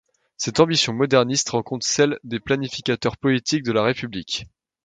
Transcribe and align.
Cette 0.35 0.59
ambition 0.59 0.93
moderniste 0.93 1.49
rencontre 1.51 1.85
celle 1.85 2.17
des 2.23 2.39
planificateurs 2.39 3.17
politiques 3.17 3.61
de 3.61 3.71
la 3.71 3.83
République. 3.83 4.47